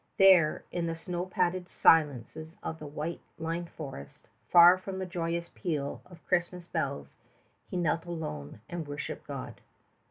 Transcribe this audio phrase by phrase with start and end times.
[0.17, 5.51] There, in the snow padded silences of the white limned forest, far from the joyous
[5.53, 7.09] peal of Christmas bells,
[7.69, 9.61] he knelt alone and worshiped God.